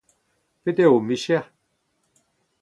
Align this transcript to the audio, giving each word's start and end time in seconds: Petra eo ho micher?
Petra 0.63 0.85
eo 0.87 0.95
ho 0.95 0.99
micher? 1.09 1.45